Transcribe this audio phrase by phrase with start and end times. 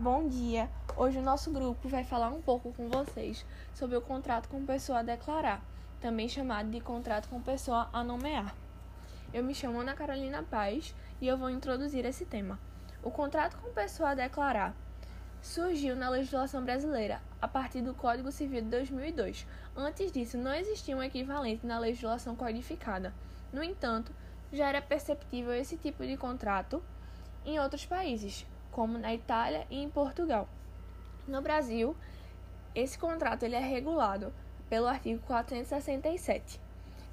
[0.00, 0.70] Bom dia!
[0.96, 5.00] Hoje o nosso grupo vai falar um pouco com vocês sobre o contrato com pessoa
[5.00, 5.60] a declarar,
[6.00, 8.54] também chamado de contrato com pessoa a nomear.
[9.34, 12.60] Eu me chamo Ana Carolina Paz e eu vou introduzir esse tema.
[13.02, 14.72] O contrato com pessoa a declarar
[15.42, 19.48] surgiu na legislação brasileira a partir do Código Civil de 2002.
[19.76, 23.12] Antes disso, não existia um equivalente na legislação codificada.
[23.52, 24.12] No entanto,
[24.52, 26.80] já era perceptível esse tipo de contrato
[27.44, 30.48] em outros países, como na Itália e em Portugal.
[31.26, 31.96] No Brasil,
[32.74, 34.32] esse contrato ele é regulado
[34.68, 36.60] pelo artigo 467,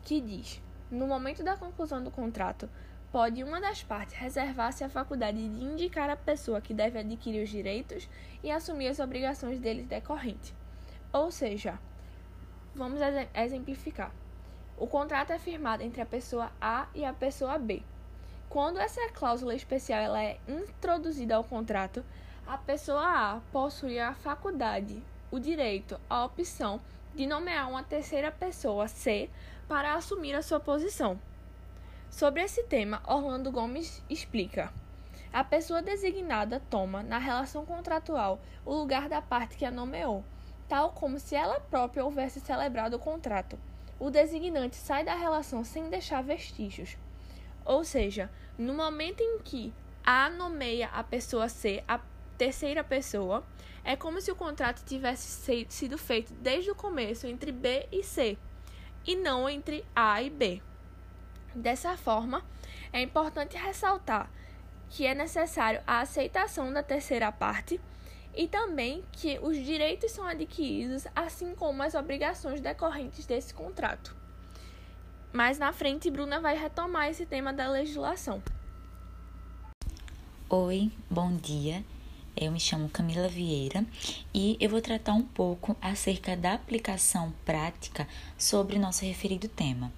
[0.04, 2.70] que diz: no momento da conclusão do contrato,
[3.12, 7.50] pode uma das partes reservar-se a faculdade de indicar a pessoa que deve adquirir os
[7.50, 8.10] direitos
[8.44, 10.54] e assumir as obrigações deles decorrentes.
[11.12, 11.80] Ou seja,
[12.76, 13.00] vamos
[13.34, 14.12] exemplificar.
[14.78, 17.82] O contrato é firmado entre a pessoa A e a pessoa B.
[18.50, 22.06] Quando essa cláusula especial ela é introduzida ao contrato,
[22.48, 26.80] a pessoa A possui a faculdade, o direito, a opção
[27.14, 29.30] de nomear uma terceira pessoa C
[29.68, 31.20] para assumir a sua posição.
[32.10, 34.72] Sobre esse tema, Orlando Gomes explica:
[35.34, 40.24] a pessoa designada toma, na relação contratual, o lugar da parte que a nomeou,
[40.68, 43.60] tal como se ela própria houvesse celebrado o contrato.
[44.00, 46.98] O designante sai da relação sem deixar vestígios.
[47.66, 49.74] Ou seja, no momento em que
[50.06, 52.00] A nomeia a pessoa C, a
[52.38, 53.44] terceira pessoa,
[53.84, 58.38] é como se o contrato tivesse sido feito desde o começo entre B e C,
[59.06, 60.62] e não entre A e B.
[61.56, 62.44] Dessa forma,
[62.94, 64.30] é importante ressaltar
[64.90, 67.82] que é necessário a aceitação da terceira parte
[68.36, 74.16] e também que os direitos são adquiridos, assim como as obrigações decorrentes desse contrato.
[75.36, 78.42] Mais na frente, Bruna vai retomar esse tema da legislação.
[80.50, 81.84] Oi, bom dia.
[82.38, 83.86] Eu me chamo Camila Vieira
[84.34, 89.92] e eu vou tratar um pouco acerca da aplicação prática sobre nosso referido tema.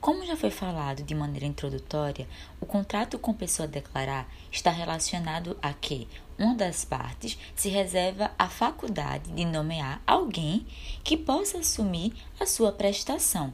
[0.00, 2.26] Como já foi falado de maneira introdutória,
[2.60, 6.08] o contrato com pessoa a declarar está relacionado a que
[6.38, 10.66] uma das partes se reserva a faculdade de nomear alguém
[11.04, 13.52] que possa assumir a sua prestação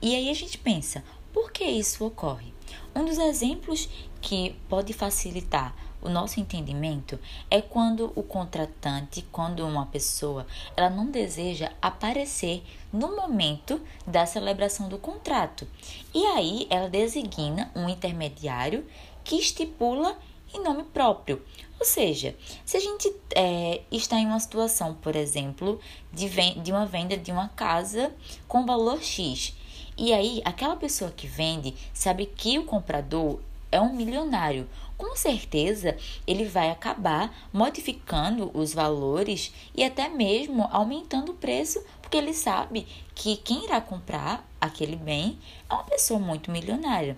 [0.00, 1.02] e aí a gente pensa,
[1.32, 2.52] por que isso ocorre?
[2.94, 3.88] Um dos exemplos
[4.20, 5.74] que pode facilitar
[6.04, 7.18] o nosso entendimento
[7.50, 14.88] é quando o contratante, quando uma pessoa, ela não deseja aparecer no momento da celebração
[14.88, 15.66] do contrato.
[16.14, 18.86] E aí ela designa um intermediário
[19.24, 20.16] que estipula
[20.52, 21.42] em nome próprio.
[21.80, 25.80] Ou seja, se a gente é, está em uma situação, por exemplo,
[26.12, 28.12] de, de uma venda de uma casa
[28.46, 29.54] com valor X
[29.96, 33.38] e aí, aquela pessoa que vende sabe que o comprador
[33.70, 34.68] é um milionário.
[34.96, 35.96] Com certeza,
[36.26, 42.86] ele vai acabar modificando os valores e até mesmo aumentando o preço, porque ele sabe
[43.14, 45.38] que quem irá comprar aquele bem
[45.68, 47.16] é uma pessoa muito milionária.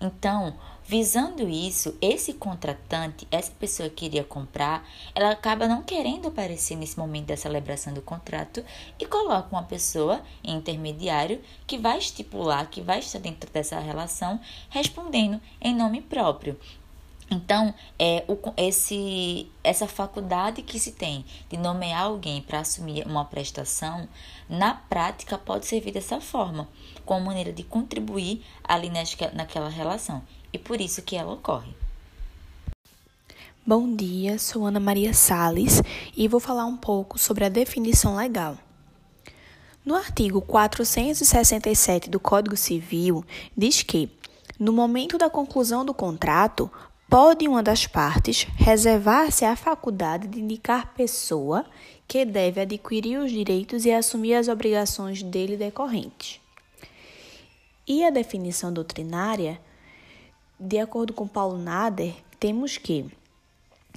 [0.00, 0.54] Então,
[0.86, 6.98] Visando isso, esse contratante, essa pessoa que iria comprar, ela acaba não querendo aparecer nesse
[6.98, 8.62] momento da celebração do contrato
[8.98, 15.40] e coloca uma pessoa intermediário que vai estipular, que vai estar dentro dessa relação, respondendo
[15.58, 16.60] em nome próprio.
[17.30, 23.24] Então, é, o, esse, essa faculdade que se tem de nomear alguém para assumir uma
[23.24, 24.08] prestação,
[24.48, 26.68] na prática pode servir dessa forma,
[27.04, 28.90] como maneira de contribuir ali
[29.32, 31.74] naquela relação e por isso que ela ocorre.
[33.66, 35.82] Bom dia, sou Ana Maria Sales
[36.16, 38.56] e vou falar um pouco sobre a definição legal.
[39.84, 43.24] No artigo 467 do Código Civil,
[43.56, 44.10] diz que,
[44.58, 46.70] no momento da conclusão do contrato,
[47.14, 51.64] pode uma das partes reservar-se a faculdade de indicar pessoa
[52.08, 56.40] que deve adquirir os direitos e assumir as obrigações dele decorrentes.
[57.86, 59.60] E a definição doutrinária
[60.58, 63.06] de acordo com Paulo Nader, temos que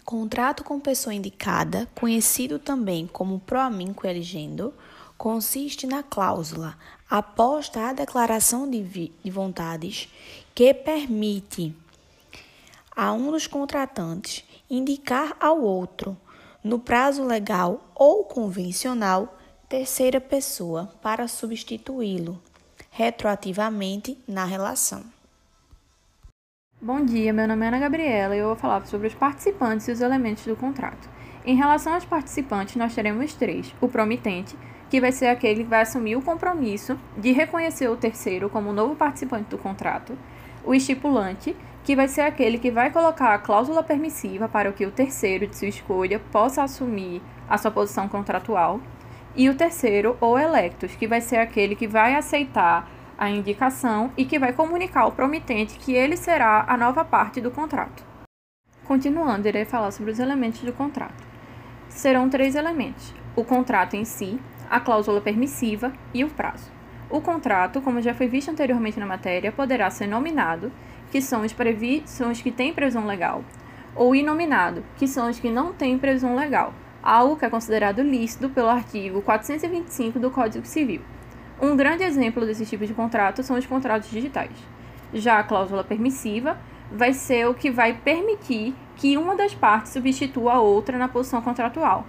[0.06, 4.71] contrato com pessoa indicada, conhecido também como proaminco eligendo,
[5.18, 6.77] consiste na cláusula
[7.09, 10.07] aposta à declaração de, de vontades
[10.53, 11.74] que permite
[12.97, 16.17] a um dos contratantes indicar ao outro,
[16.63, 19.38] no prazo legal ou convencional,
[19.69, 22.41] terceira pessoa para substituí-lo
[22.89, 25.03] retroativamente na relação.
[26.81, 29.91] Bom dia, meu nome é Ana Gabriela e eu vou falar sobre os participantes e
[29.91, 31.07] os elementos do contrato.
[31.45, 34.57] Em relação aos participantes, nós teremos três: o promitente,
[34.89, 38.95] que vai ser aquele que vai assumir o compromisso de reconhecer o terceiro como novo
[38.95, 40.17] participante do contrato,
[40.63, 41.55] o estipulante,
[41.88, 45.56] que vai ser aquele que vai colocar a cláusula permissiva para que o terceiro de
[45.56, 48.81] sua escolha possa assumir a sua posição contratual,
[49.34, 54.25] e o terceiro, ou electus, que vai ser aquele que vai aceitar a indicação e
[54.25, 58.04] que vai comunicar ao promitente que ele será a nova parte do contrato.
[58.83, 61.24] Continuando, irei falar sobre os elementos do contrato.
[61.88, 64.38] Serão três elementos: o contrato em si,
[64.69, 66.69] a cláusula permissiva e o prazo.
[67.10, 70.69] O contrato, como já foi visto anteriormente na matéria, poderá ser nominado,
[71.12, 73.44] que são os, previ são os que têm previsão legal,
[73.95, 78.50] ou inominado, que são os que não têm previsão legal, algo que é considerado lícito
[78.50, 81.01] pelo artigo 425 do Código Civil.
[81.59, 84.51] Um grande exemplo desse tipo de contrato são os contratos digitais.
[85.13, 86.57] Já a cláusula permissiva
[86.92, 91.42] vai ser o que vai permitir que uma das partes substitua a outra na posição
[91.42, 92.06] contratual.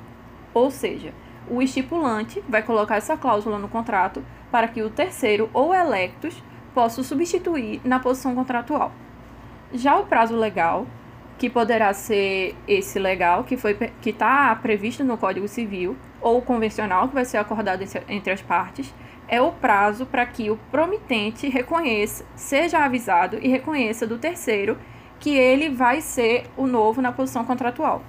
[0.53, 1.15] Ou seja,
[1.49, 6.43] o estipulante vai colocar essa cláusula no contrato para que o terceiro ou electos
[6.79, 8.93] possa substituir na posição contratual.
[9.73, 10.87] Já o prazo legal,
[11.37, 17.09] que poderá ser esse legal que foi que está previsto no Código Civil ou convencional
[17.09, 18.95] que vai ser acordado entre as partes,
[19.27, 24.79] é o prazo para que o promitente reconheça, seja avisado e reconheça do terceiro
[25.19, 28.03] que ele vai ser o novo na posição contratual.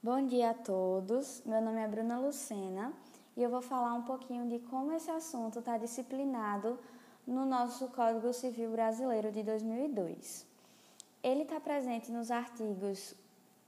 [0.00, 1.42] Bom dia a todos.
[1.44, 2.92] Meu nome é Bruna Lucena
[3.36, 6.78] e eu vou falar um pouquinho de como esse assunto está disciplinado
[7.26, 10.46] no nosso Código Civil Brasileiro de 2002.
[11.22, 13.14] Ele está presente nos artigos,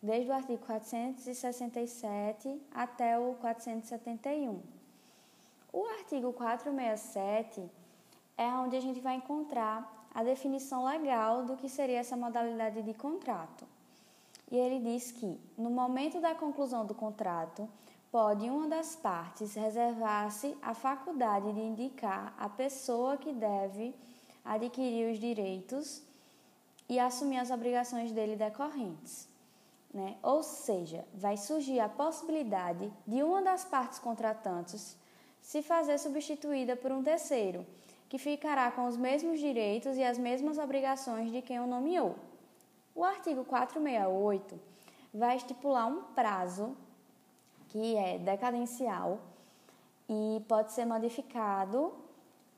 [0.01, 4.63] desde o artigo 467 até o 471.
[5.73, 7.69] O artigo 467
[8.37, 12.95] é onde a gente vai encontrar a definição legal do que seria essa modalidade de
[12.95, 13.67] contrato.
[14.51, 17.69] E ele diz que, no momento da conclusão do contrato,
[18.11, 23.95] pode uma das partes reservar-se a faculdade de indicar a pessoa que deve
[24.45, 26.03] adquirir os direitos
[26.89, 29.29] e assumir as obrigações dele decorrentes.
[29.93, 30.17] Né?
[30.23, 34.97] Ou seja, vai surgir a possibilidade de uma das partes contratantes
[35.41, 37.67] se fazer substituída por um terceiro,
[38.09, 42.17] que ficará com os mesmos direitos e as mesmas obrigações de quem o nomeou.
[42.95, 44.59] O artigo 468
[45.13, 46.77] vai estipular um prazo
[47.69, 49.19] que é decadencial
[50.09, 51.93] e pode ser modificado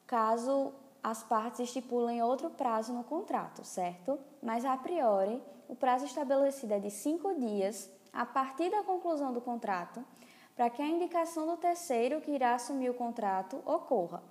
[0.06, 0.72] caso
[1.02, 4.18] as partes estipulem outro prazo no contrato, certo?
[4.42, 9.40] Mas a priori, o prazo estabelecido é de cinco dias a partir da conclusão do
[9.40, 10.04] contrato
[10.56, 14.22] para que a indicação do terceiro que irá assumir o contrato ocorra.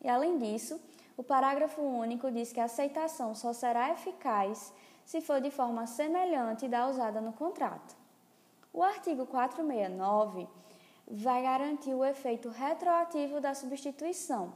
[0.00, 0.80] E além disso,
[1.16, 4.72] o parágrafo único diz que a aceitação só será eficaz
[5.04, 8.03] se for de forma semelhante da usada no contrato.
[8.74, 10.48] O artigo 469
[11.06, 14.52] vai garantir o efeito retroativo da substituição,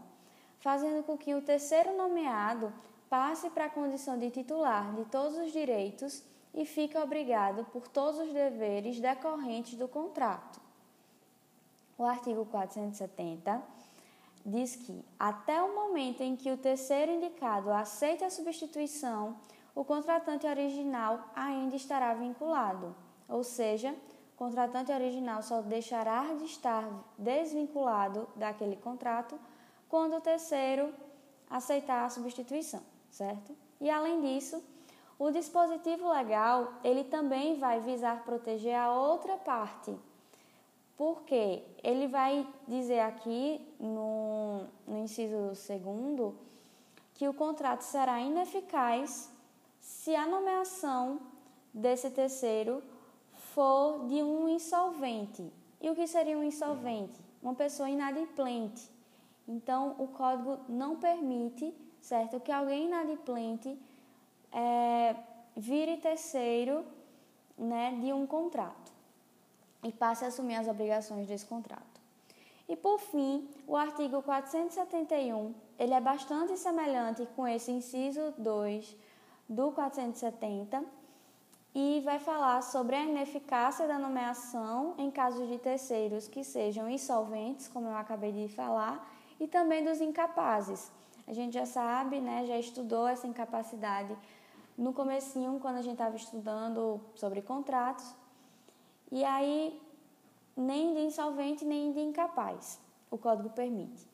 [0.59, 2.73] fazendo com que o terceiro nomeado
[3.09, 8.19] passe para a condição de titular de todos os direitos e fique obrigado por todos
[8.19, 10.61] os deveres decorrentes do contrato.
[11.97, 13.63] O artigo 470
[14.45, 19.37] diz que, até o momento em que o terceiro indicado aceite a substituição,
[19.77, 22.97] o contratante original ainda estará vinculado,
[23.29, 23.95] ou seja,
[24.35, 26.89] o contratante original só deixará de estar
[27.19, 29.39] desvinculado daquele contrato
[29.89, 30.93] quando o terceiro
[31.51, 32.81] aceitar a substituição,
[33.11, 33.55] certo?
[33.81, 34.63] E além disso,
[35.19, 39.97] o dispositivo legal, ele também vai visar proteger a outra parte,
[40.97, 46.37] porque ele vai dizer aqui no, no inciso segundo
[47.15, 49.31] que o contrato será ineficaz
[49.81, 51.21] se a nomeação
[51.75, 52.83] desse terceiro
[53.59, 55.53] for de um insolvente.
[55.81, 57.19] E o que seria um insolvente?
[57.43, 58.89] Uma pessoa inadimplente.
[59.49, 63.77] Então, o código não permite, certo, que alguém inadimplente
[64.53, 65.17] é,
[65.57, 66.85] vire terceiro
[67.59, 68.93] né, de um contrato
[69.83, 72.01] e passe a assumir as obrigações desse contrato.
[72.69, 78.97] E por fim, o artigo 471, ele é bastante semelhante com esse inciso 2
[79.49, 80.98] do 470
[81.81, 87.69] e vai falar sobre a ineficácia da nomeação em casos de terceiros que sejam insolventes,
[87.69, 89.09] como eu acabei de falar,
[89.39, 90.91] e também dos incapazes.
[91.25, 94.13] A gente já sabe, né, já estudou essa incapacidade
[94.77, 98.13] no comecinho, quando a gente estava estudando sobre contratos,
[99.13, 99.81] e aí
[100.57, 104.05] nem de insolvente nem de incapaz o código permite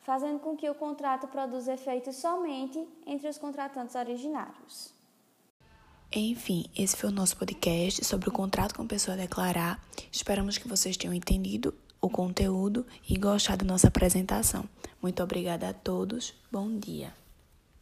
[0.00, 5.01] fazendo com que o contrato produza efeitos somente entre os contratantes originários.
[6.14, 9.82] Enfim, esse foi o nosso podcast sobre o contrato com pessoa a declarar.
[10.10, 14.68] Esperamos que vocês tenham entendido o conteúdo e gostado da nossa apresentação.
[15.00, 16.34] Muito obrigada a todos.
[16.50, 17.21] Bom dia.